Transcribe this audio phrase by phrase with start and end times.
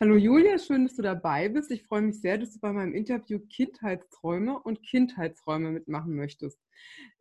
[0.00, 1.72] Hallo Julia, schön, dass du dabei bist.
[1.72, 6.56] Ich freue mich sehr, dass du bei meinem Interview Kindheitsträume und Kindheitsräume mitmachen möchtest.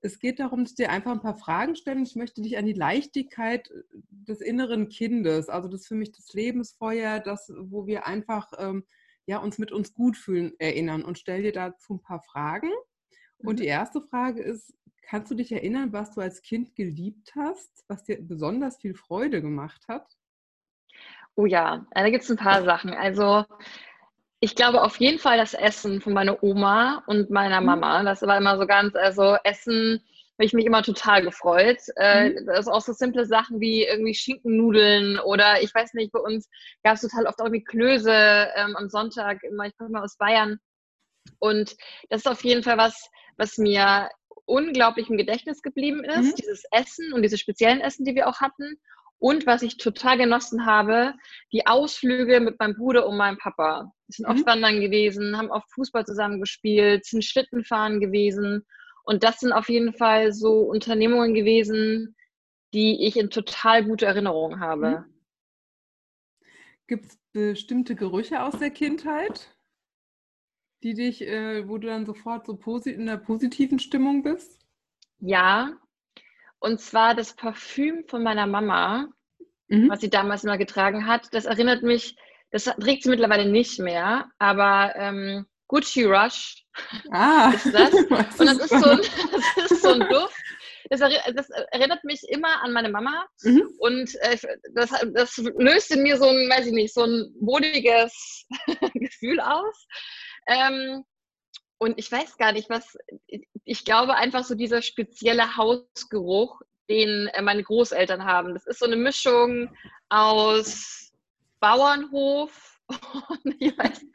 [0.02, 2.04] Es geht darum, dass ich dir einfach ein paar Fragen stellen.
[2.04, 3.68] Ich möchte dich an die Leichtigkeit
[4.12, 8.84] des inneren Kindes, also das für mich das Lebensfeuer, das, wo wir einfach ähm,
[9.25, 12.70] ja, uns mit uns gut fühlen, erinnern und stelle dir dazu ein paar Fragen.
[13.39, 13.62] Und mhm.
[13.62, 14.71] die erste Frage ist,
[15.02, 19.41] kannst du dich erinnern, was du als Kind geliebt hast, was dir besonders viel Freude
[19.41, 20.16] gemacht hat?
[21.38, 22.94] Oh ja, äh, da gibt es ein paar Sachen.
[22.94, 23.45] Also
[24.40, 27.68] ich glaube auf jeden Fall das Essen von meiner Oma und meiner mhm.
[27.68, 28.04] Mama.
[28.04, 30.02] Das war immer so ganz, also Essen
[30.38, 31.78] habe ich mich immer total gefreut.
[31.95, 32.45] Äh, mhm.
[32.48, 36.50] Das ist auch so simple Sachen wie irgendwie Schinkennudeln oder ich weiß nicht, bei uns
[36.84, 38.12] gab es total oft irgendwie Klöße
[38.56, 39.44] ähm, am Sonntag.
[39.44, 40.59] Immer, ich komme mal aus Bayern.
[41.38, 41.76] Und
[42.09, 44.09] das ist auf jeden Fall was, was mir
[44.45, 46.36] unglaublich im Gedächtnis geblieben ist, mhm.
[46.36, 48.80] dieses Essen und diese speziellen Essen, die wir auch hatten.
[49.20, 51.13] Und was ich total genossen habe,
[51.52, 53.91] die Ausflüge mit meinem Bruder und meinem Papa.
[54.08, 54.35] Wir sind mhm.
[54.35, 58.66] oft wandern gewesen, haben oft Fußball zusammen gespielt, sind Schlittenfahren gewesen.
[59.03, 62.16] Und das sind auf jeden Fall so Unternehmungen gewesen,
[62.73, 64.89] die ich in total gute Erinnerung habe.
[64.89, 65.14] Mhm.
[66.88, 69.55] Gibt es bestimmte Gerüche aus der Kindheit,
[70.83, 74.66] die dich, äh, wo du dann sofort so in der positiven Stimmung bist?
[75.20, 75.77] Ja,
[76.59, 79.08] und zwar das Parfüm von meiner Mama,
[79.67, 79.89] mhm.
[79.89, 81.33] was sie damals immer getragen hat.
[81.33, 82.16] Das erinnert mich,
[82.52, 86.64] das trägt sie mittlerweile nicht mehr, aber ähm, Gucci Rush
[87.11, 87.52] ah.
[87.53, 87.94] ist das.
[88.39, 88.99] Und das ist, so ein,
[89.55, 90.36] das ist so ein Duft.
[90.89, 93.69] Das, das, erinnert mich immer an meine Mama mhm.
[93.80, 94.38] und äh,
[94.73, 98.45] das, das löst in mir so ein, weiß ich nicht, so ein wohliges
[98.94, 99.86] Gefühl aus.
[100.47, 101.03] Ähm,
[101.80, 102.97] und ich weiß gar nicht, was,
[103.64, 108.53] ich glaube einfach so dieser spezielle Hausgeruch, den äh, meine Großeltern haben.
[108.53, 109.70] Das ist so eine Mischung
[110.09, 111.11] aus
[111.59, 114.05] Bauernhof und ich weiß,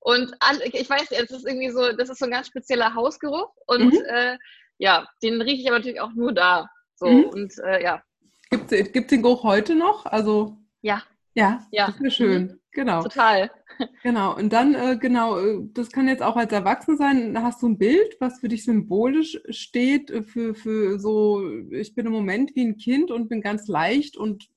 [0.00, 3.52] und all, ich weiß, es ist irgendwie so, das ist so ein ganz spezieller Hausgeruch
[3.66, 4.02] und mhm.
[4.08, 4.38] äh,
[4.78, 6.68] ja, den rieche ich aber natürlich auch nur da.
[6.94, 7.24] So mhm.
[7.24, 8.02] und äh, ja.
[8.50, 10.06] Gibt es den Geruch heute noch?
[10.06, 11.02] Also ja.
[11.34, 11.88] Ja, ja.
[11.88, 12.42] das ist schön.
[12.42, 12.60] Mhm.
[12.72, 13.02] Genau.
[13.02, 13.50] Total.
[14.02, 14.36] Genau.
[14.36, 17.34] Und dann, äh, genau, äh, das kann jetzt auch als Erwachsen sein.
[17.34, 21.94] Da hast du ein Bild, was für dich symbolisch steht, äh, für, für so, ich
[21.94, 24.48] bin im Moment wie ein Kind und bin ganz leicht und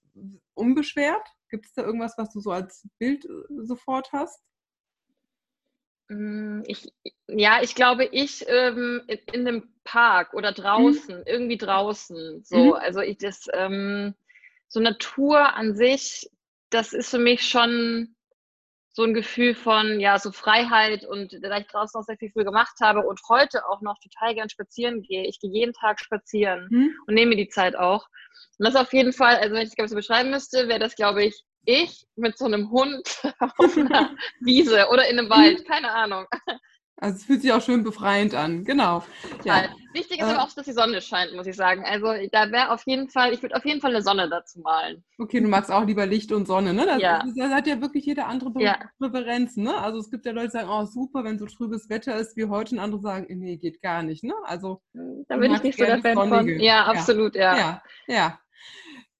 [0.53, 1.27] unbeschwert.
[1.49, 3.29] Gibt es da irgendwas, was du so als Bild äh,
[3.63, 4.41] sofort hast?
[6.09, 6.91] Mm, ich,
[7.27, 11.23] ja, ich glaube, ich ähm, in, in einem Park oder draußen, mhm.
[11.25, 12.43] irgendwie draußen.
[12.43, 12.73] So, mhm.
[12.73, 14.13] also ich das, ähm,
[14.67, 16.29] so Natur an sich
[16.69, 18.15] das ist für mich schon
[18.91, 22.43] so ein Gefühl von, ja, so Freiheit und da ich draußen auch sehr viel früh
[22.43, 25.25] gemacht habe und heute auch noch total gern spazieren gehe.
[25.27, 26.95] Ich gehe jeden Tag spazieren hm.
[27.07, 28.07] und nehme die Zeit auch.
[28.57, 31.23] Und das auf jeden Fall, also wenn ich das so beschreiben müsste, wäre das, glaube
[31.23, 33.21] ich, ich mit so einem Hund
[33.57, 36.25] auf einer Wiese oder in einem Wald, keine Ahnung.
[37.01, 39.03] Also es fühlt sich auch schön befreiend an, genau.
[39.45, 39.69] Ja.
[39.93, 41.83] Wichtig ist äh, aber auch, dass die Sonne scheint, muss ich sagen.
[41.85, 45.03] Also da wäre auf jeden Fall, ich würde auf jeden Fall eine Sonne dazu malen.
[45.17, 46.85] Okay, du magst auch lieber Licht und Sonne, ne?
[46.85, 47.23] Das, ja.
[47.35, 48.77] das hat ja wirklich jede andere Prä ja.
[48.99, 49.75] Präferenzen, ne?
[49.77, 52.45] Also es gibt ja Leute, die sagen, oh super, wenn so trübes Wetter ist wie
[52.45, 54.35] heute und andere sagen, nee, geht gar nicht, ne?
[54.43, 54.81] Also
[55.27, 56.59] da bin ich nicht so der Fan von.
[56.59, 57.57] Ja, absolut, ja.
[57.57, 58.39] Ja, ja.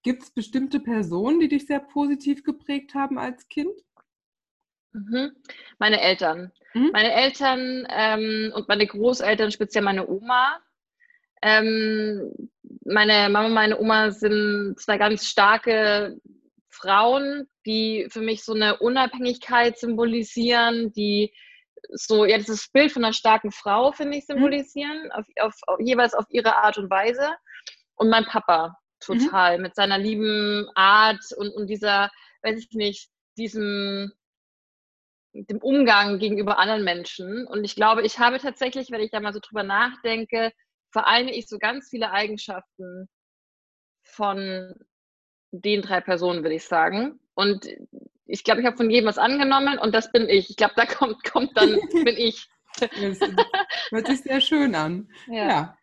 [0.03, 3.71] Gibt es bestimmte Personen, die dich sehr positiv geprägt haben als Kind?
[4.93, 5.31] Mhm.
[5.77, 6.51] Meine Eltern.
[6.73, 6.89] Mhm.
[6.91, 10.59] Meine Eltern ähm, und meine Großeltern, speziell meine Oma.
[11.41, 12.31] Ähm,
[12.85, 16.19] meine Mama und meine Oma sind zwei ganz starke
[16.69, 21.33] Frauen, die für mich so eine Unabhängigkeit symbolisieren, die
[21.91, 24.33] so, ja, das Bild von einer starken Frau, finde ich, mhm.
[24.33, 25.11] symbolisieren, mhm.
[25.11, 27.29] auf, auf, auf, jeweils auf ihre Art und Weise.
[27.95, 29.63] Und mein Papa, total, mhm.
[29.63, 32.11] mit seiner lieben Art und, und dieser,
[32.43, 34.11] weiß ich nicht, diesem
[35.33, 37.45] dem Umgang gegenüber anderen Menschen.
[37.47, 40.51] Und ich glaube, ich habe tatsächlich, wenn ich da mal so drüber nachdenke,
[40.91, 43.07] vereine ich so ganz viele Eigenschaften
[44.03, 44.73] von
[45.51, 47.19] den drei Personen, würde ich sagen.
[47.35, 47.67] Und
[48.25, 50.49] ich glaube, ich habe von jedem was angenommen und das bin ich.
[50.49, 52.47] Ich glaube, da kommt, kommt dann, bin ich.
[52.79, 52.89] Das
[53.89, 55.09] hört sich sehr schön an.
[55.27, 55.47] Ja.
[55.47, 55.77] ja.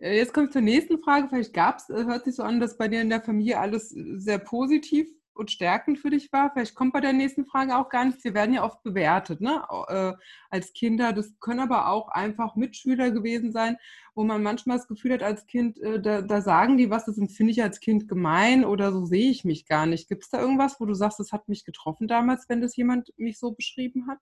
[0.00, 1.28] Äh, jetzt kommt zur nächsten Frage.
[1.28, 3.90] Vielleicht gab es, äh, hört sich so an, dass bei dir in der Familie alles
[3.90, 5.08] sehr positiv
[5.38, 6.50] und stärkend für dich war.
[6.52, 8.24] Vielleicht kommt bei der nächsten Frage auch gar nichts.
[8.24, 9.62] Wir werden ja oft bewertet ne?
[9.88, 10.12] Äh,
[10.50, 11.12] als Kinder.
[11.12, 13.76] Das können aber auch einfach Mitschüler gewesen sein,
[14.14, 17.18] wo man manchmal das Gefühl hat als Kind, äh, da, da, sagen die was, das
[17.18, 20.08] empfinde ich als Kind gemein oder so sehe ich mich gar nicht.
[20.08, 23.12] Gibt es da irgendwas, wo du sagst, das hat mich getroffen damals, wenn das jemand
[23.16, 24.18] mich so beschrieben hat?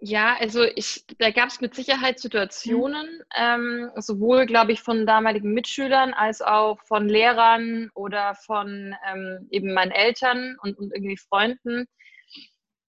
[0.00, 3.22] Ja, also ich, da gab es mit Sicherheit Situationen, mhm.
[3.34, 9.72] ähm, sowohl, glaube ich, von damaligen Mitschülern als auch von Lehrern oder von ähm, eben
[9.72, 11.86] meinen Eltern und, und irgendwie Freunden.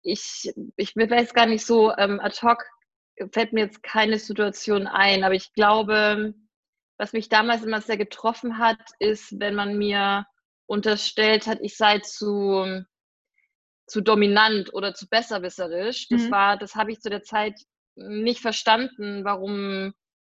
[0.03, 2.63] Ich, ich weiß gar nicht so ähm, ad hoc,
[3.31, 6.33] fällt mir jetzt keine Situation ein, aber ich glaube,
[6.97, 10.25] was mich damals immer sehr getroffen hat, ist, wenn man mir
[10.65, 12.83] unterstellt hat, ich sei zu
[13.87, 16.07] zu dominant oder zu besserwisserisch.
[16.09, 16.31] Das mhm.
[16.31, 17.59] war, das habe ich zu der Zeit
[17.95, 19.93] nicht verstanden, warum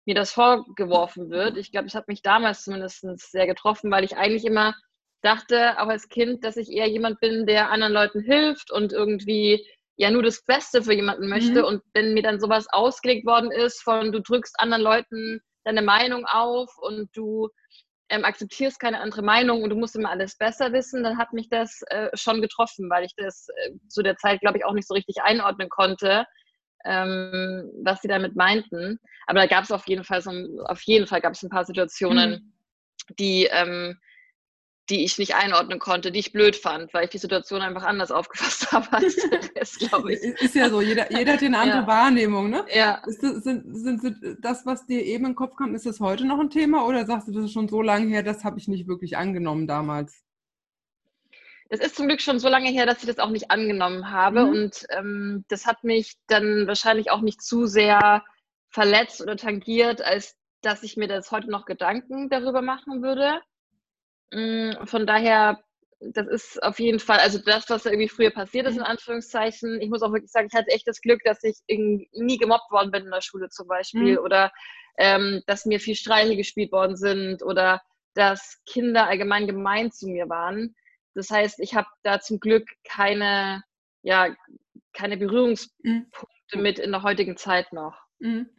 [0.06, 1.58] mir das vorgeworfen wird.
[1.58, 4.76] Ich glaube, es hat mich damals zumindest sehr getroffen, weil ich eigentlich immer
[5.22, 9.66] dachte, auch als Kind, dass ich eher jemand bin, der anderen Leuten hilft und irgendwie
[9.98, 11.60] ja nur das Beste für jemanden möchte.
[11.60, 11.66] Mhm.
[11.66, 16.26] Und wenn mir dann sowas ausgelegt worden ist von du drückst anderen Leuten deine Meinung
[16.26, 17.50] auf und du
[18.10, 21.50] ähm, akzeptierst keine andere Meinung und du musst immer alles besser wissen, dann hat mich
[21.50, 24.88] das äh, schon getroffen, weil ich das äh, zu der Zeit, glaube ich, auch nicht
[24.88, 26.26] so richtig einordnen konnte,
[26.86, 29.00] ähm, was sie damit meinten.
[29.28, 30.32] Aber da gab es auf jeden Fall so,
[30.66, 33.16] auf jeden Fall gab es ein paar Situationen, mhm.
[33.20, 34.00] die ähm,
[34.90, 38.12] die ich nicht einordnen konnte, die ich blöd fand, weil ich die Situation einfach anders
[38.12, 40.20] aufgefasst habe als der Rest, glaube ich.
[40.42, 41.88] Ist ja so, jeder, jeder hat eine andere ja.
[41.88, 42.66] Wahrnehmung, ne?
[42.74, 43.02] Ja.
[43.06, 46.00] Ist das, sind, sind, sind, das, was dir eben in den Kopf kam, ist das
[46.00, 48.60] heute noch ein Thema oder sagst du, das ist schon so lange her, das habe
[48.60, 50.24] ich nicht wirklich angenommen damals?
[51.70, 54.46] Das ist zum Glück schon so lange her, dass ich das auch nicht angenommen habe
[54.46, 54.50] mhm.
[54.50, 58.24] und ähm, das hat mich dann wahrscheinlich auch nicht zu sehr
[58.70, 63.42] verletzt oder tangiert, als dass ich mir das heute noch Gedanken darüber machen würde.
[64.32, 65.60] Mm, von daher,
[66.00, 68.88] das ist auf jeden Fall, also das, was irgendwie früher passiert ist, in mhm.
[68.88, 69.82] Anführungszeichen.
[69.82, 72.92] Ich muss auch wirklich sagen, ich hatte echt das Glück, dass ich nie gemobbt worden
[72.92, 74.24] bin in der Schule zum Beispiel mhm.
[74.24, 74.52] oder
[74.98, 77.82] ähm, dass mir viel Streiche gespielt worden sind oder
[78.14, 80.76] dass Kinder allgemein gemein zu mir waren.
[81.16, 83.64] Das heißt, ich habe da zum Glück keine,
[84.04, 84.36] ja,
[84.94, 86.62] keine Berührungspunkte mhm.
[86.62, 87.98] mit in der heutigen Zeit noch.
[88.20, 88.50] Mhm.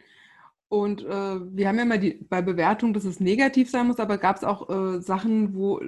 [0.71, 4.19] Und äh, wir haben ja mal die, bei Bewertung, dass es negativ sein muss, aber
[4.19, 5.81] gab es auch äh, Sachen, wo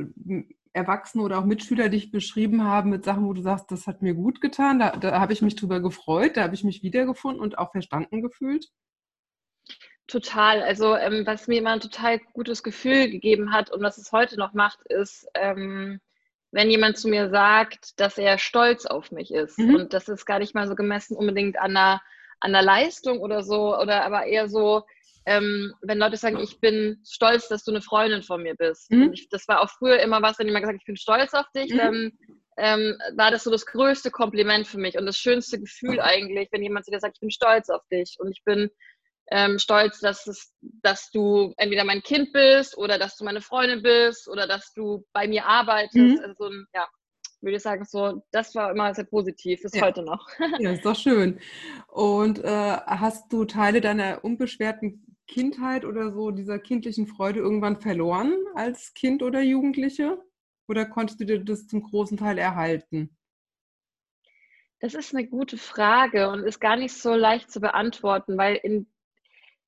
[0.72, 4.14] Erwachsene oder auch Mitschüler dich beschrieben haben mit Sachen, wo du sagst, das hat mir
[4.14, 7.58] gut getan, da, da habe ich mich drüber gefreut, da habe ich mich wiedergefunden und
[7.58, 8.70] auch verstanden gefühlt?
[10.08, 10.62] Total.
[10.62, 14.36] Also ähm, was mir immer ein total gutes Gefühl gegeben hat und was es heute
[14.36, 16.00] noch macht, ist, ähm,
[16.50, 19.60] wenn jemand zu mir sagt, dass er stolz auf mich ist.
[19.60, 19.76] Mhm.
[19.76, 22.02] Und das ist gar nicht mal so gemessen unbedingt an einer
[22.42, 24.82] an der Leistung oder so, oder aber eher so,
[25.26, 28.90] ähm, wenn Leute sagen, ich bin stolz, dass du eine Freundin von mir bist.
[28.90, 29.12] Mhm.
[29.12, 31.46] Ich, das war auch früher immer was, wenn jemand gesagt hat, ich bin stolz auf
[31.54, 31.78] dich, mhm.
[31.78, 32.12] dann
[32.58, 36.62] ähm, war das so das größte Kompliment für mich und das schönste Gefühl eigentlich, wenn
[36.62, 38.70] jemand zu dir sagt, ich bin stolz auf dich und ich bin
[39.30, 40.52] ähm, stolz, dass, es,
[40.82, 45.06] dass du entweder mein Kind bist oder dass du meine Freundin bist oder dass du
[45.12, 45.94] bei mir arbeitest.
[45.94, 46.20] Mhm.
[46.24, 46.88] Also, ja,
[47.42, 49.82] würde ich sagen, so, das war immer sehr positiv, ist ja.
[49.82, 50.26] heute noch.
[50.60, 51.40] ja, ist doch schön.
[51.88, 52.46] Und äh,
[52.86, 59.22] hast du Teile deiner unbeschwerten Kindheit oder so dieser kindlichen Freude irgendwann verloren als Kind
[59.22, 60.18] oder Jugendliche?
[60.68, 63.16] Oder konntest du dir das zum großen Teil erhalten?
[64.80, 68.86] Das ist eine gute Frage und ist gar nicht so leicht zu beantworten, weil in,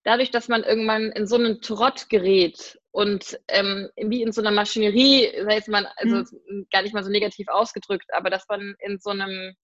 [0.02, 4.52] dadurch, dass man irgendwann in so einen Trott gerät und ähm, wie in so einer
[4.52, 6.18] Maschinerie, sei es mal, also
[6.48, 6.68] mhm.
[6.70, 9.56] gar nicht mal so negativ ausgedrückt, aber dass man in so einem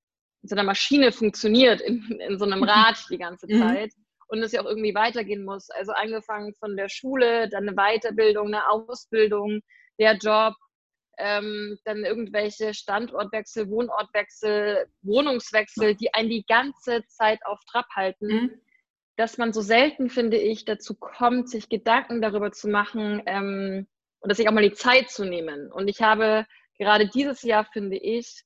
[0.42, 3.60] in so einer Maschine funktioniert, in, in so einem Rad die ganze mhm.
[3.60, 3.92] Zeit
[4.26, 5.70] und es ja auch irgendwie weitergehen muss.
[5.70, 9.60] Also angefangen von der Schule, dann eine Weiterbildung, eine Ausbildung,
[10.00, 10.54] der Job,
[11.18, 18.26] ähm, dann irgendwelche Standortwechsel, Wohnortwechsel, Wohnungswechsel, die einen die ganze Zeit auf Trab halten.
[18.26, 18.60] Mhm
[19.20, 23.86] dass man so selten, finde ich, dazu kommt, sich Gedanken darüber zu machen ähm,
[24.20, 25.70] und sich auch mal die Zeit zu nehmen.
[25.70, 26.46] Und ich habe
[26.78, 28.44] gerade dieses Jahr, finde ich,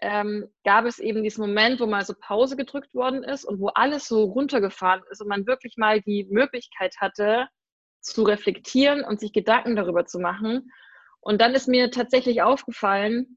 [0.00, 3.68] ähm, gab es eben diesen Moment, wo mal so Pause gedrückt worden ist und wo
[3.68, 7.48] alles so runtergefahren ist und man wirklich mal die Möglichkeit hatte,
[8.00, 10.72] zu reflektieren und sich Gedanken darüber zu machen.
[11.20, 13.36] Und dann ist mir tatsächlich aufgefallen,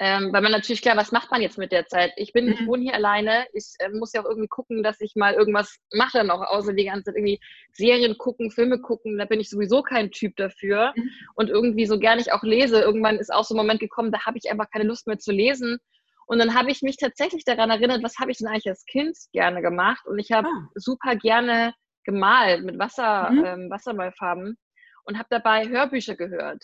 [0.00, 2.12] ähm, weil man natürlich klar, was macht man jetzt mit der Zeit?
[2.16, 2.52] Ich bin, mhm.
[2.52, 3.46] ich wohne hier alleine.
[3.52, 6.84] Ich äh, muss ja auch irgendwie gucken, dass ich mal irgendwas mache noch, außer die
[6.84, 7.40] ganze Zeit irgendwie
[7.72, 9.18] Serien gucken, Filme gucken.
[9.18, 10.92] Da bin ich sowieso kein Typ dafür.
[10.94, 11.10] Mhm.
[11.34, 14.24] Und irgendwie so gerne ich auch lese, irgendwann ist auch so ein Moment gekommen, da
[14.24, 15.78] habe ich einfach keine Lust mehr zu lesen.
[16.26, 19.16] Und dann habe ich mich tatsächlich daran erinnert, was habe ich denn eigentlich als Kind
[19.32, 20.06] gerne gemacht?
[20.06, 20.68] Und ich habe ah.
[20.74, 23.44] super gerne gemalt mit Wasser, mhm.
[23.44, 24.56] ähm, Wassermalfarben
[25.04, 26.62] und habe dabei Hörbücher gehört.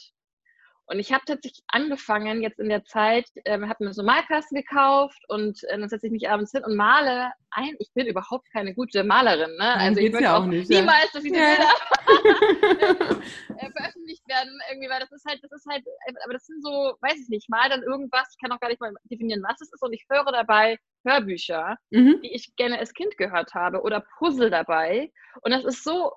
[0.87, 5.19] Und ich habe tatsächlich angefangen, jetzt in der Zeit, ähm, habe mir so Malkasten gekauft
[5.29, 7.75] und äh, dann setze ich mich abends hin und male ein.
[7.79, 9.57] Ich bin überhaupt keine gute Malerin.
[9.57, 9.75] Ne?
[9.77, 11.55] Also ich würde ja auch nicht, niemals, dass diese ja.
[11.55, 11.71] Bilder
[13.59, 15.85] äh, veröffentlicht werden, irgendwie, weil das ist halt, das ist halt,
[16.25, 18.81] aber das sind so, weiß ich nicht, mal dann irgendwas, ich kann auch gar nicht
[18.81, 22.21] mal definieren, was es ist und ich höre dabei Hörbücher, mhm.
[22.23, 25.13] die ich gerne als Kind gehört habe oder Puzzle dabei.
[25.43, 26.13] Und das ist so,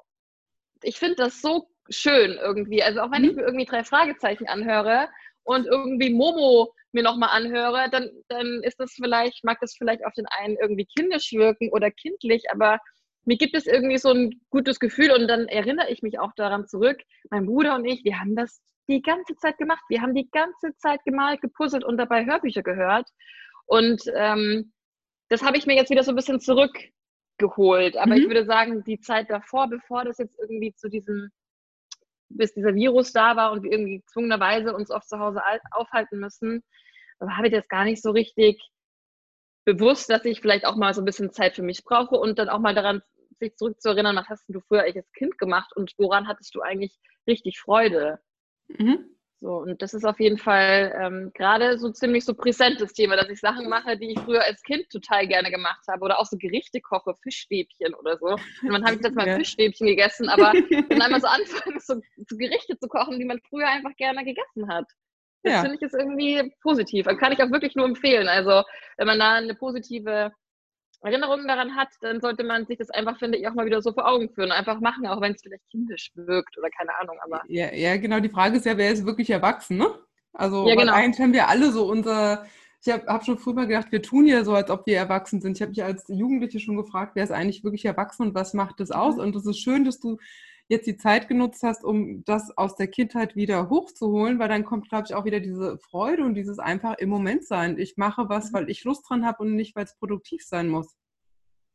[0.82, 2.84] ich finde das so schön irgendwie.
[2.84, 3.30] Also auch wenn mhm.
[3.30, 5.10] ich mir irgendwie drei Fragezeichen anhöre
[5.44, 10.14] und irgendwie Momo mir nochmal anhöre, dann, dann ist das vielleicht, mag das vielleicht auf
[10.14, 12.80] den einen irgendwie kindisch wirken oder kindlich, aber
[13.26, 16.66] mir gibt es irgendwie so ein gutes Gefühl und dann erinnere ich mich auch daran
[16.66, 16.98] zurück.
[17.30, 19.84] Mein Bruder und ich, wir haben das die ganze Zeit gemacht.
[19.90, 23.10] Wir haben die ganze Zeit gemalt, gepuzzelt und dabei Hörbücher gehört.
[23.66, 24.72] Und ähm,
[25.28, 27.98] das habe ich mir jetzt wieder so ein bisschen zurückgeholt.
[27.98, 28.22] Aber mhm.
[28.22, 31.30] ich würde sagen, die Zeit davor, bevor das jetzt irgendwie zu diesem,
[32.30, 35.42] bis dieser Virus da war und wir irgendwie gezwungenerweise uns oft zu Hause
[35.72, 36.64] aufhalten müssen,
[37.22, 38.62] habe ich das gar nicht so richtig
[39.66, 42.50] bewusst, dass ich vielleicht auch mal so ein bisschen Zeit für mich brauche und dann
[42.50, 43.02] auch mal daran
[43.40, 47.60] sich zurückzuerinnern, was hast du früher als Kind gemacht und woran hattest du eigentlich richtig
[47.60, 48.20] Freude?
[48.68, 49.17] Mhm.
[49.40, 53.30] So, und das ist auf jeden Fall ähm, gerade so ziemlich so präsentes Thema, dass
[53.30, 56.38] ich Sachen mache, die ich früher als Kind total gerne gemacht habe oder auch so
[56.38, 58.30] Gerichte koche, Fischstäbchen oder so.
[58.30, 59.36] Und dann habe ich jetzt mal ja.
[59.36, 60.54] Fischstäbchen gegessen, aber
[60.90, 64.68] dann einmal so anfangen, so, so Gerichte zu kochen, die man früher einfach gerne gegessen
[64.70, 64.86] hat.
[65.44, 65.62] Das ja.
[65.62, 67.06] finde ich ist irgendwie positiv.
[67.06, 68.28] Das kann ich auch wirklich nur empfehlen.
[68.28, 68.64] Also,
[68.98, 70.32] wenn man da eine positive
[71.02, 73.94] Erinnerungen daran hat, dann sollte man sich das einfach, finde ich, auch mal wieder so
[73.94, 74.52] vor Augen führen.
[74.52, 77.18] Einfach machen, auch wenn es vielleicht kindisch wirkt oder keine Ahnung.
[77.24, 78.20] Aber ja, ja, genau.
[78.20, 79.88] Die Frage ist ja, wer ist wirklich erwachsen, ne?
[80.34, 80.94] Also ja, genau.
[80.94, 82.46] eigentlich haben wir alle so unser,
[82.84, 85.42] ich habe hab schon früher mal gedacht, wir tun ja so, als ob wir erwachsen
[85.42, 85.58] sind.
[85.58, 88.80] Ich habe mich als Jugendliche schon gefragt, wer ist eigentlich wirklich erwachsen und was macht
[88.80, 89.16] das aus?
[89.16, 89.22] Mhm.
[89.22, 90.18] Und es ist schön, dass du
[90.70, 94.90] jetzt die Zeit genutzt hast, um das aus der Kindheit wieder hochzuholen, weil dann kommt,
[94.90, 97.78] glaube ich, auch wieder diese Freude und dieses einfach im Moment sein.
[97.78, 98.54] Ich mache was, mhm.
[98.56, 100.96] weil ich Lust dran habe und nicht, weil es produktiv sein muss.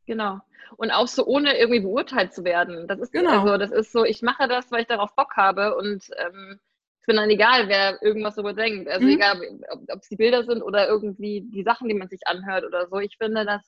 [0.06, 0.40] Genau.
[0.76, 2.86] Und auch so ohne irgendwie beurteilt zu werden.
[2.86, 3.40] Das ist genau.
[3.40, 6.58] also, das ist so, ich mache das, weil ich darauf Bock habe und ähm,
[7.00, 8.88] es bin dann egal, wer irgendwas darüber denkt.
[8.88, 9.12] Also mhm.
[9.12, 9.40] egal,
[9.88, 12.98] ob es die Bilder sind oder irgendwie die Sachen, die man sich anhört oder so.
[12.98, 13.62] Ich finde, das,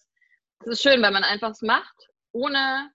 [0.61, 2.91] das ist schön, weil man einfach es macht, ohne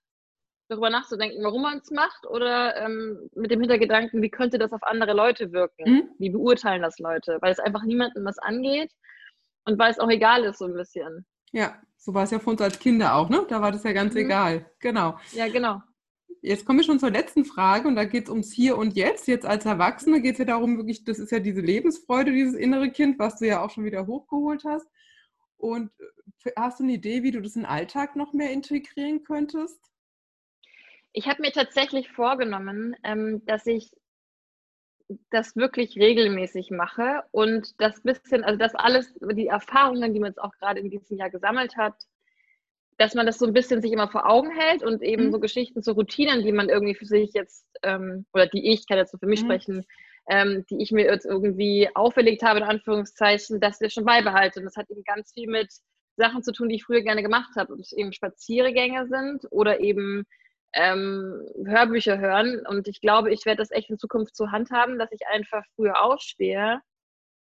[0.70, 4.82] darüber nachzudenken, warum man es macht oder ähm, mit dem Hintergedanken, wie könnte das auf
[4.84, 5.92] andere Leute wirken?
[5.92, 6.08] Mhm.
[6.18, 7.38] Wie beurteilen das Leute?
[7.40, 8.92] Weil es einfach niemandem was angeht
[9.64, 11.26] und weil es auch egal ist so ein bisschen.
[11.52, 13.44] Ja, so war es ja für uns als Kinder auch, ne?
[13.48, 14.20] Da war das ja ganz mhm.
[14.20, 14.70] egal.
[14.78, 15.18] Genau.
[15.32, 15.82] Ja, genau.
[16.40, 19.26] Jetzt kommen wir schon zur letzten Frage und da geht es ums Hier und Jetzt.
[19.26, 22.90] Jetzt als Erwachsene geht es ja darum, wirklich, das ist ja diese Lebensfreude, dieses innere
[22.90, 24.86] Kind, was du ja auch schon wieder hochgeholt hast.
[25.58, 25.90] Und
[26.44, 29.89] äh, hast du eine Idee, wie du das in den Alltag noch mehr integrieren könntest?
[31.12, 33.90] Ich habe mir tatsächlich vorgenommen, ähm, dass ich
[35.30, 40.40] das wirklich regelmäßig mache und das bisschen, also das alles, die Erfahrungen, die man jetzt
[40.40, 41.94] auch gerade in diesem Jahr gesammelt hat,
[42.96, 45.32] dass man das so ein bisschen sich immer vor Augen hält und eben mhm.
[45.32, 48.98] so Geschichten, so Routinen, die man irgendwie für sich jetzt, ähm, oder die ich, kann
[48.98, 49.46] jetzt so für mich mhm.
[49.46, 49.86] sprechen,
[50.28, 54.60] ähm, die ich mir jetzt irgendwie auferlegt habe, in Anführungszeichen, dass wir schon beibehalten.
[54.60, 55.72] Und das hat eben ganz viel mit
[56.16, 57.72] Sachen zu tun, die ich früher gerne gemacht habe.
[57.72, 60.26] Ob es eben Spaziergänge sind oder eben
[60.72, 62.64] ähm, Hörbücher hören.
[62.66, 65.64] Und ich glaube, ich werde das echt in Zukunft zur Hand haben, dass ich einfach
[65.74, 66.80] früher aufstehe.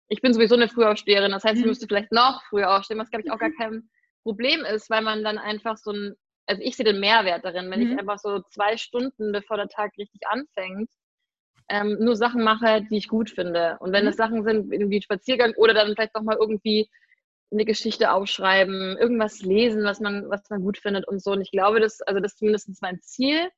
[0.08, 1.70] Ich bin sowieso eine Frühaufsteherin, das heißt, ich mhm.
[1.70, 3.56] müsste vielleicht noch früher aufstehen, was, glaube ich, auch gar mhm.
[3.58, 3.90] kein
[4.22, 6.14] Problem ist, weil man dann einfach so ein,
[6.46, 7.92] also ich sehe den Mehrwert darin, wenn mhm.
[7.92, 10.90] ich einfach so zwei Stunden, bevor der Tag richtig anfängt,
[11.68, 13.76] ähm, nur Sachen mache, die ich gut finde.
[13.80, 14.08] Und wenn mhm.
[14.08, 16.88] das Sachen sind, wie ein Spaziergang oder dann vielleicht noch mal irgendwie
[17.52, 21.32] eine Geschichte aufschreiben, irgendwas lesen, was man, was man gut findet und so.
[21.32, 23.48] Und ich glaube, das, also das ist zumindest mein Ziel.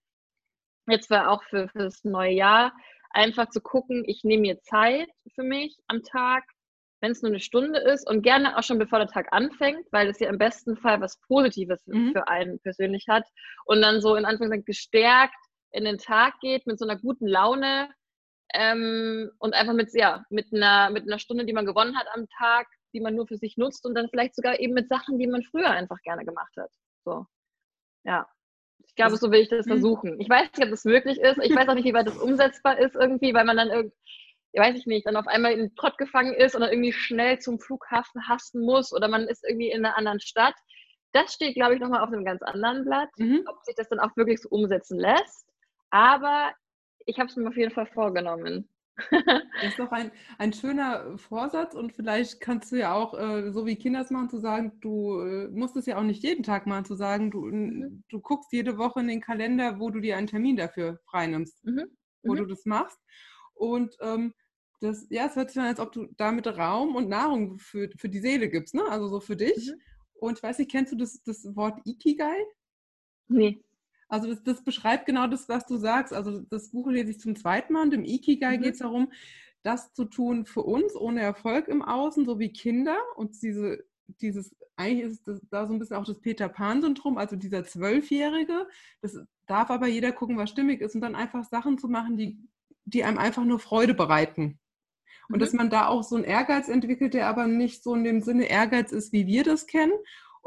[0.87, 2.73] Jetzt war auch für, für das neue Jahr,
[3.11, 6.45] einfach zu gucken, ich nehme mir Zeit für mich am Tag,
[7.01, 10.09] wenn es nur eine Stunde ist und gerne auch schon bevor der Tag anfängt, weil
[10.09, 12.13] es ja im besten Fall was Positives mhm.
[12.13, 13.25] für einen persönlich hat
[13.67, 15.37] und dann so in Anführungszeichen gestärkt
[15.71, 17.91] in den Tag geht mit so einer guten Laune
[18.55, 22.27] ähm, und einfach mit, ja, mit einer, mit einer Stunde, die man gewonnen hat am
[22.39, 25.27] Tag, die man nur für sich nutzt und dann vielleicht sogar eben mit Sachen, die
[25.27, 26.71] man früher einfach gerne gemacht hat.
[27.05, 27.27] So,
[28.05, 28.29] ja.
[28.87, 29.71] Ich glaube, so will ich das mhm.
[29.71, 30.21] versuchen.
[30.21, 31.39] Ich weiß nicht, ob das möglich ist.
[31.43, 33.97] Ich weiß auch nicht, wie weit das umsetzbar ist irgendwie, weil man dann irgendwie,
[34.55, 37.39] weiß ich nicht, dann auf einmal in den Trott gefangen ist und dann irgendwie schnell
[37.39, 40.55] zum Flughafen hasten muss oder man ist irgendwie in einer anderen Stadt.
[41.13, 43.45] Das steht, glaube ich, nochmal auf einem ganz anderen Blatt, mhm.
[43.47, 45.47] ob sich das dann auch wirklich so umsetzen lässt.
[45.91, 46.53] Aber
[47.07, 48.69] ich habe es mir auf jeden Fall vorgenommen.
[49.61, 53.67] Das ist doch ein, ein schöner Vorsatz und vielleicht kannst du ja auch, äh, so
[53.67, 56.67] wie Kinder es machen, zu sagen, du äh, musst es ja auch nicht jeden Tag
[56.67, 58.05] machen, zu sagen, du, mhm.
[58.09, 61.87] du guckst jede Woche in den Kalender, wo du dir einen Termin dafür freinimmst, mhm.
[62.23, 62.39] wo mhm.
[62.39, 62.99] du das machst.
[63.55, 64.35] Und ähm,
[64.81, 68.09] das, ja, es hört sich an, als ob du damit Raum und Nahrung für, für
[68.09, 68.85] die Seele gibst, ne?
[68.89, 69.69] Also so für dich.
[69.69, 69.81] Mhm.
[70.21, 72.45] Und ich weiß nicht, kennst du das, das Wort Ikigai?
[73.29, 73.63] Nee.
[74.09, 76.13] Also das, das, beschreibt genau das, was du sagst.
[76.13, 78.63] Also das Buch lese ich zum zweiten Mal und im Ikigai mhm.
[78.63, 79.13] geht es darum,
[79.63, 83.85] das zu tun für uns ohne Erfolg im Außen, so wie Kinder und diese
[84.21, 88.67] dieses, eigentlich ist das, da so ein bisschen auch das Peter Pan-Syndrom, also dieser Zwölfjährige.
[89.03, 92.39] Das darf aber jeder gucken, was stimmig ist und dann einfach Sachen zu machen, die,
[92.85, 94.59] die einem einfach nur Freude bereiten.
[95.29, 95.41] Und mhm.
[95.41, 98.49] dass man da auch so einen Ehrgeiz entwickelt, der aber nicht so in dem Sinne
[98.49, 99.93] Ehrgeiz ist, wie wir das kennen.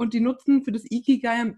[0.01, 1.53] Und die nutzen für das Ikigai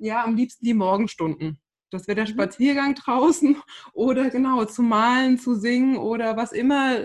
[0.00, 1.60] ja am liebsten die Morgenstunden.
[1.90, 2.30] Das wäre der mhm.
[2.30, 3.56] Spaziergang draußen
[3.92, 6.96] oder genau zu malen, zu singen oder was immer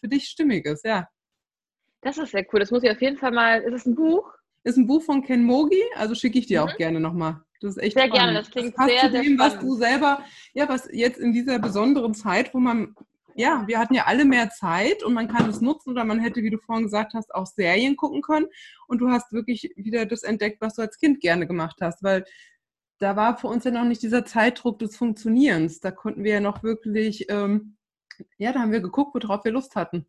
[0.00, 1.06] für dich stimmig ist, ja.
[2.00, 2.60] Das ist sehr cool.
[2.60, 3.60] Das muss ich auf jeden Fall mal.
[3.60, 4.32] Ist es ein Buch?
[4.64, 6.68] Ist ein Buch von Ken Mogi, also schicke ich dir mhm.
[6.70, 7.42] auch gerne nochmal.
[7.60, 8.22] Das ist echt Sehr spannend.
[8.22, 11.34] gerne, das klingt das passt sehr, zu dem, was du selber, ja, was jetzt in
[11.34, 12.94] dieser besonderen Zeit, wo man,
[13.36, 16.42] ja, wir hatten ja alle mehr Zeit und man kann es nutzen oder man hätte,
[16.42, 18.46] wie du vorhin gesagt hast, auch Serien gucken können
[18.88, 22.24] und du hast wirklich wieder das entdeckt, was du als Kind gerne gemacht hast, weil
[22.98, 25.80] da war für uns ja noch nicht dieser Zeitdruck des Funktionierens.
[25.80, 27.76] Da konnten wir ja noch wirklich, ähm,
[28.38, 30.06] ja, da haben wir geguckt, worauf wir Lust hatten.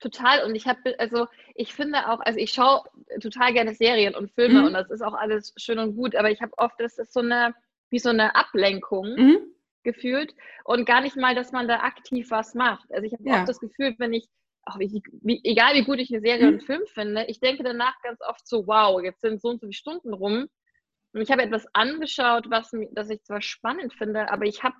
[0.00, 0.44] Total.
[0.44, 2.82] Und ich habe, also ich finde auch, also ich schaue
[3.20, 4.66] total gerne Serien und Filme mhm.
[4.68, 7.20] und das ist auch alles schön und gut, aber ich habe oft, das ist so
[7.20, 7.54] eine,
[7.90, 9.38] wie so eine Ablenkung mhm.
[9.82, 10.34] Gefühlt
[10.64, 12.90] und gar nicht mal, dass man da aktiv was macht.
[12.92, 13.40] Also ich habe ja.
[13.40, 14.26] oft das Gefühl, wenn ich,
[14.64, 16.54] auch wie, wie, egal wie gut ich eine Serie mhm.
[16.54, 19.66] und Film finde, ich denke danach ganz oft so, wow, jetzt sind so und so
[19.66, 20.48] viele Stunden rum
[21.12, 24.74] und ich habe etwas angeschaut, was das ich zwar spannend finde, aber ich habe,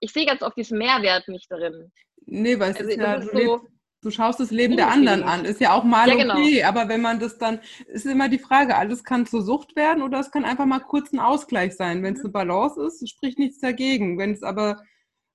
[0.00, 1.90] ich sehe ganz oft diesen Mehrwert nicht darin.
[2.26, 3.66] Nee, weil es also, ist ja, ist so,
[4.02, 5.44] du schaust das Leben der anderen an.
[5.44, 6.34] Ist ja auch mal ja, genau.
[6.34, 10.02] okay, aber wenn man das dann, ist immer die Frage, alles kann zur Sucht werden
[10.02, 12.02] oder es kann einfach mal kurz ein Ausgleich sein.
[12.02, 12.26] Wenn es mhm.
[12.26, 14.18] eine Balance ist, spricht nichts dagegen.
[14.18, 14.82] Wenn es aber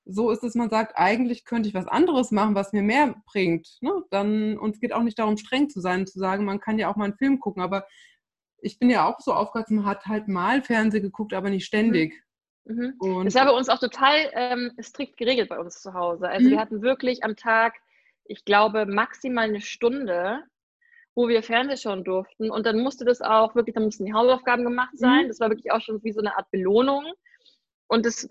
[0.06, 3.68] so ist, dass man sagt, eigentlich könnte ich was anderes machen, was mir mehr bringt,
[3.82, 3.92] ne?
[4.10, 6.90] dann, und es geht auch nicht darum, streng zu sein, zu sagen, man kann ja
[6.90, 7.86] auch mal einen Film gucken, aber
[8.60, 12.14] ich bin ja auch so aufgewachsen, man hat halt mal Fernsehen geguckt, aber nicht ständig.
[12.66, 12.94] Mhm.
[13.00, 16.30] Und das war bei uns auch total ähm, strikt geregelt bei uns zu Hause.
[16.30, 16.52] Also mhm.
[16.52, 17.76] wir hatten wirklich am Tag,
[18.28, 20.44] ich glaube, maximal eine Stunde,
[21.16, 22.52] wo wir Fernsehen schauen durften.
[22.52, 25.26] Und dann musste das auch wirklich, dann mussten die Hausaufgaben gemacht sein.
[25.26, 25.28] Mhm.
[25.30, 27.06] Das war wirklich auch schon wie so eine Art Belohnung.
[27.88, 28.28] Und es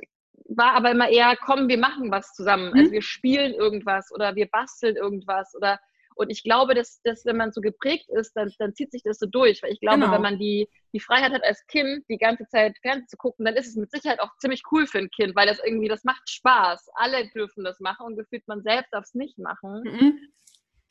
[0.49, 2.73] war aber immer eher, komm, wir machen was zusammen.
[2.75, 2.93] Also mhm.
[2.93, 5.81] wir spielen irgendwas oder wir basteln irgendwas oder
[6.17, 9.19] und ich glaube, dass, dass wenn man so geprägt ist, dann, dann zieht sich das
[9.19, 9.63] so durch.
[9.63, 10.13] Weil ich glaube, genau.
[10.13, 13.55] wenn man die, die Freiheit hat als Kind, die ganze Zeit Fernsehen zu gucken, dann
[13.55, 16.29] ist es mit Sicherheit auch ziemlich cool für ein Kind, weil das irgendwie, das macht
[16.29, 16.89] Spaß.
[16.95, 19.83] Alle dürfen das machen und gefühlt man selbst darf es nicht machen.
[19.85, 20.19] Mhm.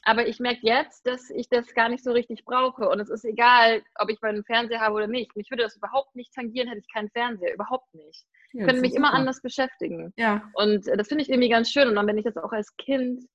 [0.04, 2.88] Aber ich merke jetzt, dass ich das gar nicht so richtig brauche.
[2.88, 5.36] Und es ist egal, ob ich meinen Fernseher habe oder nicht.
[5.36, 7.56] Mich würde das überhaupt nicht tangieren, hätte ich keinen Fernseher.
[7.56, 8.24] Überhaupt nicht.
[8.54, 10.14] Ja, ich könnte mich immer anders beschäftigen.
[10.18, 10.48] Ja.
[10.54, 11.88] Und äh, das finde ich irgendwie ganz schön.
[11.88, 13.26] Und dann, wenn ich das auch als Kind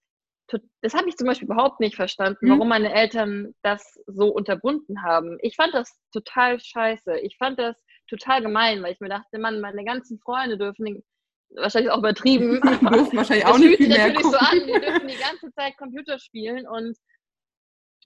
[0.80, 2.50] das habe ich zum Beispiel überhaupt nicht verstanden, mhm.
[2.50, 5.38] warum meine Eltern das so unterbunden haben.
[5.42, 7.18] Ich fand das total scheiße.
[7.20, 7.76] Ich fand das
[8.08, 11.02] total gemein, weil ich mir dachte, Mann, meine ganzen Freunde dürfen
[11.56, 14.38] wahrscheinlich auch übertrieben, aber dürfen wahrscheinlich auch nicht viel mehr natürlich gucken.
[14.38, 16.96] so an, die dürfen die ganze Zeit Computer spielen und,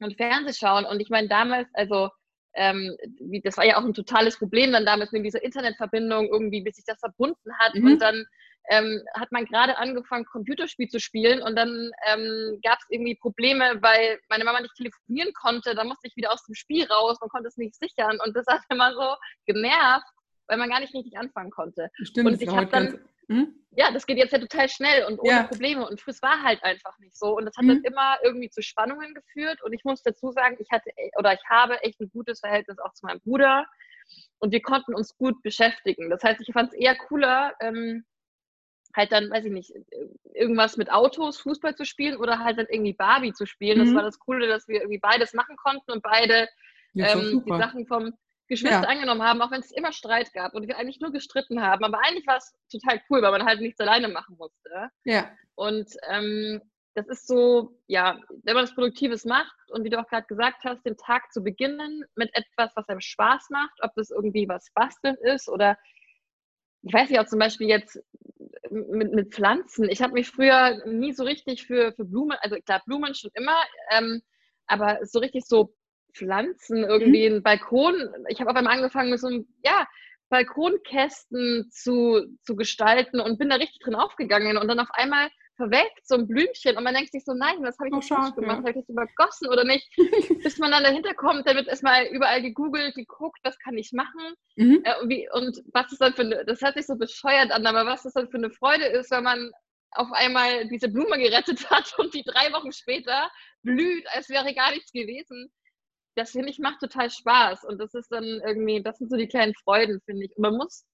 [0.00, 0.84] und Fernseh schauen.
[0.84, 2.10] Und ich meine, damals, also
[2.54, 2.96] ähm,
[3.42, 6.84] das war ja auch ein totales Problem dann damals mit dieser Internetverbindung irgendwie, bis sich
[6.86, 7.86] das verbunden hat mhm.
[7.86, 8.24] und dann
[8.70, 13.78] ähm, hat man gerade angefangen, Computerspiel zu spielen und dann ähm, gab es irgendwie Probleme,
[13.80, 15.74] weil meine Mama nicht telefonieren konnte.
[15.74, 18.46] Da musste ich wieder aus dem Spiel raus, man konnte es nicht sichern und das
[18.46, 20.06] hat immer so genervt,
[20.48, 21.90] weil man gar nicht richtig anfangen konnte.
[22.02, 23.54] Stimmt, und ich habe dann, hm?
[23.72, 25.42] ja, das geht jetzt ja total schnell und ohne ja.
[25.44, 27.68] Probleme und es war halt einfach nicht so und das hat hm.
[27.68, 31.44] dann immer irgendwie zu Spannungen geführt und ich muss dazu sagen, ich hatte oder ich
[31.50, 33.66] habe echt ein gutes Verhältnis auch zu meinem Bruder
[34.38, 36.10] und wir konnten uns gut beschäftigen.
[36.10, 38.04] Das heißt, ich fand es eher cooler, ähm,
[38.94, 39.72] halt dann, weiß ich nicht,
[40.34, 43.78] irgendwas mit Autos, Fußball zu spielen oder halt dann irgendwie Barbie zu spielen.
[43.78, 43.84] Mhm.
[43.86, 46.48] Das war das Coole, dass wir irgendwie beides machen konnten und beide
[46.94, 48.14] ähm, die Sachen vom
[48.46, 48.88] Geschwister ja.
[48.88, 51.84] angenommen haben, auch wenn es immer Streit gab und wir eigentlich nur gestritten haben.
[51.84, 54.90] Aber eigentlich war es total cool, weil man halt nichts alleine machen musste.
[55.04, 55.30] Ja.
[55.54, 56.60] Und ähm,
[56.94, 60.62] das ist so, ja, wenn man das Produktives macht und wie du auch gerade gesagt
[60.64, 64.70] hast, den Tag zu beginnen mit etwas, was einem Spaß macht, ob das irgendwie was
[64.74, 65.76] basteln ist oder
[66.82, 67.98] ich weiß nicht, auch zum Beispiel jetzt
[68.74, 69.88] mit, mit Pflanzen.
[69.88, 73.56] Ich habe mich früher nie so richtig für, für Blumen, also klar, Blumen schon immer,
[73.90, 74.22] ähm,
[74.66, 75.74] aber so richtig so
[76.14, 77.34] Pflanzen, irgendwie mhm.
[77.34, 77.94] einen Balkon.
[78.28, 79.86] Ich habe auf einmal angefangen mit so einem, ja,
[80.30, 86.06] Balkonkästen zu, zu gestalten und bin da richtig drin aufgegangen und dann auf einmal verwelkt,
[86.06, 86.76] so ein Blümchen.
[86.76, 88.58] Und man denkt sich so, nein, was habe ich oh, jetzt falsch gemacht?
[88.58, 89.88] Habe ich das übergossen oder nicht?
[90.42, 94.34] Bis man dann dahinter kommt, dann wird erstmal überall gegoogelt, geguckt, was kann ich machen?
[94.56, 94.82] Mhm.
[94.84, 97.66] Äh, und, wie, und was ist dann für eine, das hört sich so bescheuert an,
[97.66, 99.50] aber was das dann für eine Freude ist, wenn man
[99.92, 103.30] auf einmal diese Blume gerettet hat und die drei Wochen später
[103.62, 105.52] blüht, als wäre gar nichts gewesen.
[106.16, 107.64] Das finde ich macht total Spaß.
[107.64, 110.36] Und das ist dann irgendwie, das sind so die kleinen Freuden, finde ich.
[110.36, 110.84] Und man muss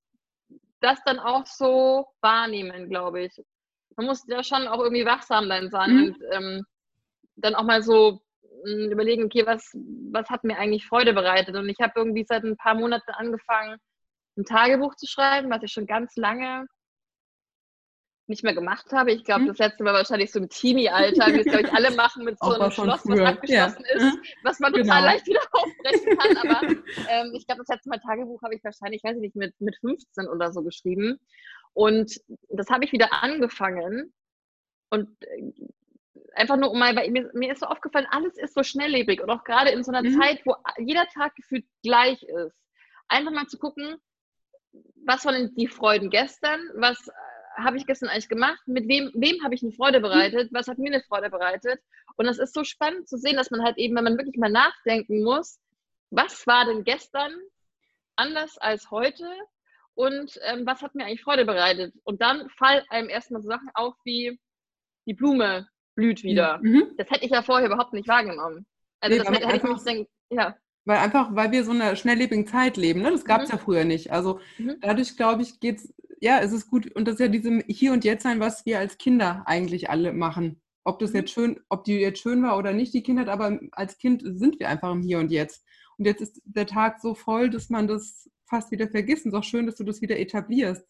[0.80, 3.38] das dann auch so wahrnehmen, glaube ich
[3.96, 6.02] man muss ja schon auch irgendwie wachsam dann sein mhm.
[6.02, 6.64] und ähm,
[7.36, 8.20] dann auch mal so
[8.64, 9.70] hm, überlegen, okay, was,
[10.12, 11.54] was hat mir eigentlich Freude bereitet?
[11.56, 13.78] Und ich habe irgendwie seit ein paar Monaten angefangen,
[14.36, 16.66] ein Tagebuch zu schreiben, was ich schon ganz lange
[18.30, 19.12] nicht mehr gemacht habe.
[19.12, 19.48] Ich glaube, hm.
[19.48, 22.52] das letzte war wahrscheinlich so im Teenie-Alter, wie es, glaube ich, alle machen mit so
[22.52, 23.96] einem Schloss, was abgeschlossen ja.
[23.96, 24.84] ist, was man genau.
[24.84, 26.36] total leicht wieder aufbrechen kann.
[26.36, 26.68] Aber
[27.10, 29.76] ähm, ich glaube, das letzte Mal Tagebuch habe ich wahrscheinlich, weiß ich nicht, mit, mit
[29.80, 31.18] 15 oder so geschrieben.
[31.72, 34.12] Und das habe ich wieder angefangen.
[34.90, 35.52] Und äh,
[36.34, 39.30] einfach nur um mal, weil mir, mir, ist so aufgefallen, alles ist so schnelllebig und
[39.30, 40.20] auch gerade in so einer mhm.
[40.20, 42.56] Zeit, wo jeder Tag gefühlt gleich ist.
[43.08, 43.96] Einfach mal zu gucken,
[45.04, 47.12] was waren die Freuden gestern, was äh,
[47.62, 50.78] habe ich gestern eigentlich gemacht, mit wem, wem habe ich eine Freude bereitet, was hat
[50.78, 51.80] mir eine Freude bereitet.
[52.16, 54.50] Und das ist so spannend zu sehen, dass man halt eben, wenn man wirklich mal
[54.50, 55.58] nachdenken muss,
[56.10, 57.32] was war denn gestern
[58.16, 59.26] anders als heute
[60.00, 61.92] und ähm, was hat mir eigentlich Freude bereitet.
[62.04, 64.40] Und dann fallen einem erstmal so Sachen auf wie
[65.06, 66.58] die Blume blüht wieder.
[66.62, 66.94] Mhm.
[66.96, 68.64] Das hätte ich ja vorher überhaupt nicht wahrgenommen.
[69.00, 70.56] Also nee, das hätte, hätte ich nicht denken, ja.
[70.86, 73.10] Weil einfach, weil wir so in einer schnelllebigen Zeit leben, ne?
[73.10, 73.52] das gab es mhm.
[73.52, 74.10] ja früher nicht.
[74.10, 74.76] Also mhm.
[74.80, 76.90] dadurch, glaube ich, geht es, ja, es ist gut.
[76.96, 80.14] Und das ist ja diesem Hier und Jetzt sein, was wir als Kinder eigentlich alle
[80.14, 80.62] machen.
[80.82, 81.16] Ob das mhm.
[81.16, 84.58] jetzt schön, ob die jetzt schön war oder nicht, die Kindheit, aber als Kind sind
[84.60, 85.62] wir einfach im Hier und Jetzt.
[85.98, 89.24] Und jetzt ist der Tag so voll, dass man das fast wieder vergisst.
[89.24, 90.86] Und es ist auch schön, dass du das wieder etablierst.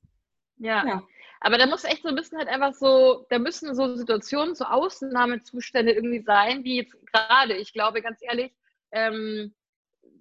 [0.56, 0.84] Ja.
[0.86, 1.02] ja.
[1.40, 4.64] Aber da muss echt so ein bisschen halt einfach so, da müssen so Situationen, so
[4.64, 7.54] Ausnahmezustände irgendwie sein, wie jetzt gerade.
[7.54, 8.52] Ich glaube, ganz ehrlich,
[8.92, 9.54] ähm,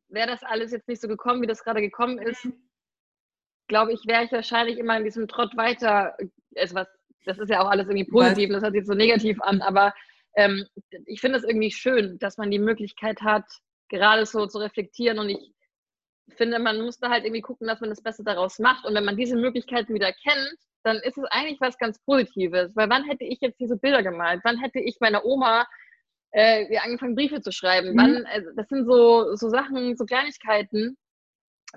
[0.09, 2.47] wäre das alles jetzt nicht so gekommen, wie das gerade gekommen ist,
[3.67, 6.17] glaube ich, wäre ich wahrscheinlich immer in diesem Trott weiter.
[6.55, 6.87] Also was,
[7.25, 9.93] das ist ja auch alles irgendwie positiv, das hört sich so negativ an, aber
[10.35, 10.65] ähm,
[11.05, 13.45] ich finde es irgendwie schön, dass man die Möglichkeit hat,
[13.89, 15.53] gerade so zu reflektieren und ich
[16.35, 18.85] finde, man muss da halt irgendwie gucken, dass man das Beste daraus macht.
[18.85, 22.75] Und wenn man diese Möglichkeiten wieder kennt, dann ist es eigentlich was ganz Positives.
[22.75, 24.41] Weil wann hätte ich jetzt diese Bilder gemalt?
[24.43, 25.67] Wann hätte ich meiner Oma
[26.31, 27.93] äh, angefangen, Briefe zu schreiben?
[27.93, 27.97] Mhm.
[27.97, 30.97] Wann, also das sind so, so Sachen, so Kleinigkeiten,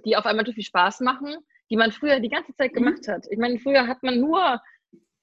[0.05, 1.37] die auf einmal so viel Spaß machen,
[1.71, 2.77] die man früher die ganze Zeit mhm.
[2.77, 3.27] gemacht hat.
[3.31, 4.61] Ich meine, früher hat man nur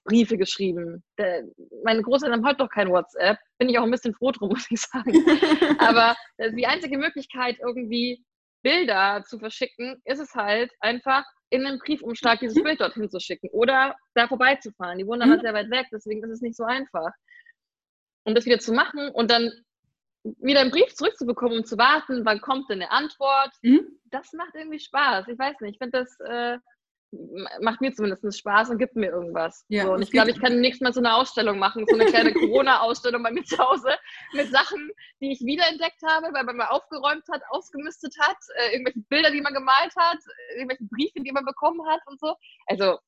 [0.06, 1.04] Briefe geschrieben.
[1.18, 1.44] Der,
[1.84, 3.38] meine Großeltern haben heute doch kein WhatsApp.
[3.58, 5.14] Bin ich auch ein bisschen froh drum, muss ich sagen.
[5.80, 8.24] Aber äh, die einzige Möglichkeit, irgendwie
[8.62, 13.50] Bilder zu verschicken, ist es halt einfach in einem Briefumschlag dieses Bild dorthin zu schicken
[13.52, 14.98] oder da vorbeizufahren.
[14.98, 15.46] Die wohnen dann halt mhm.
[15.46, 17.12] sehr weit weg, deswegen ist es nicht so einfach.
[18.24, 19.52] Um das wieder zu machen und dann
[20.24, 24.00] wieder einen Brief zurückzubekommen, um zu warten, wann kommt denn eine Antwort, mhm.
[24.06, 25.28] das macht irgendwie Spaß.
[25.28, 26.58] Ich weiß nicht, ich finde das äh,
[27.62, 29.66] macht mir zumindest Spaß und gibt mir irgendwas.
[29.68, 32.06] Ja, so, und ich glaube, ich kann nächstes Mal so eine Ausstellung machen, so eine
[32.06, 33.90] kleine Corona-Ausstellung bei mir zu Hause
[34.34, 39.00] mit Sachen, die ich wiederentdeckt habe, weil man mal aufgeräumt hat, ausgemistet hat, äh, irgendwelche
[39.10, 40.20] Bilder, die man gemalt hat,
[40.56, 42.36] irgendwelche Briefe, die man bekommen hat und so.
[42.68, 43.00] Also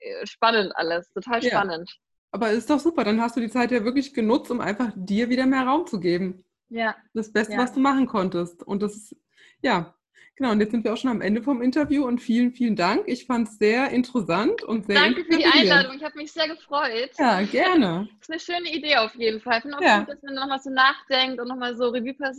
[0.00, 1.90] äh, spannend alles, total spannend.
[1.90, 1.96] Ja.
[2.30, 5.30] Aber ist doch super, dann hast du die Zeit ja wirklich genutzt, um einfach dir
[5.30, 6.44] wieder mehr Raum zu geben.
[6.68, 6.94] Ja.
[7.14, 7.58] Das Beste, ja.
[7.58, 8.62] was du machen konntest.
[8.62, 9.16] Und das ist,
[9.62, 9.94] ja,
[10.38, 13.02] Genau, und jetzt sind wir auch schon am Ende vom Interview und vielen, vielen Dank.
[13.06, 16.46] Ich fand es sehr interessant und sehr Danke für die Einladung, ich habe mich sehr
[16.46, 17.10] gefreut.
[17.18, 18.08] Ja, gerne.
[18.20, 19.56] das ist eine schöne Idee auf jeden Fall.
[19.56, 19.98] Ich finde auch ja.
[19.98, 22.18] gut, dass man nochmal so nachdenkt und nochmal so Revue passiert